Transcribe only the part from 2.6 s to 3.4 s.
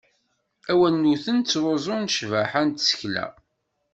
n tsekla.